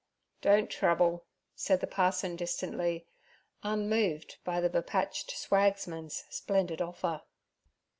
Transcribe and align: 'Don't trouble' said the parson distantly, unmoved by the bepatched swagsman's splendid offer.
'Don't 0.41 0.71
trouble' 0.71 1.23
said 1.53 1.79
the 1.79 1.85
parson 1.85 2.35
distantly, 2.35 3.05
unmoved 3.61 4.37
by 4.43 4.59
the 4.59 4.67
bepatched 4.67 5.29
swagsman's 5.29 6.23
splendid 6.27 6.81
offer. 6.81 7.21